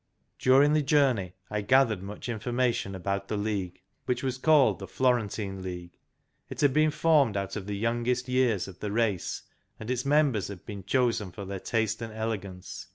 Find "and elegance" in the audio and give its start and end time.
12.01-12.87